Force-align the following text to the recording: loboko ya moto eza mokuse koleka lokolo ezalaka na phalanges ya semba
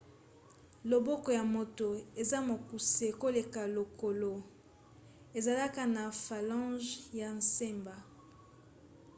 loboko 0.91 1.27
ya 1.37 1.43
moto 1.55 1.87
eza 2.21 2.39
mokuse 2.49 3.05
koleka 3.21 3.61
lokolo 3.77 4.31
ezalaka 5.37 5.81
na 5.95 6.03
phalanges 6.23 6.89
ya 7.19 7.29
semba 7.53 7.95